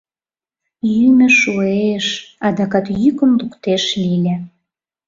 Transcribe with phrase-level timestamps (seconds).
[0.95, 2.05] —Йӱмӧ шуэш...—
[2.45, 4.37] адакат йӱкым луктеш Лиля.